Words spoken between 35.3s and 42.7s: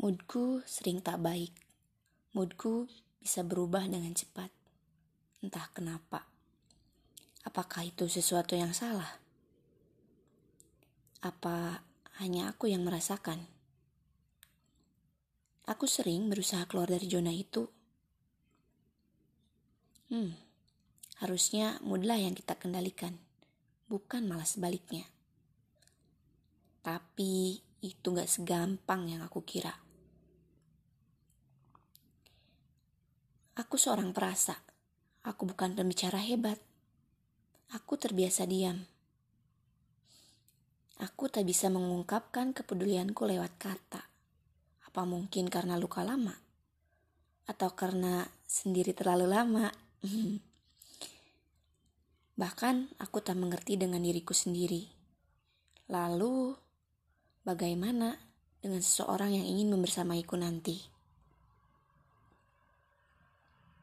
bukan pembicara hebat. Aku terbiasa diam. Aku tak bisa mengungkapkan